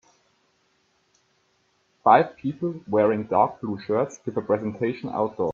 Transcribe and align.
Five 2.03 2.35
people, 2.35 2.79
wearing 2.87 3.25
dark 3.25 3.61
blue 3.61 3.79
shirts, 3.85 4.19
give 4.25 4.35
a 4.35 4.41
presentation 4.41 5.09
outdoors. 5.09 5.49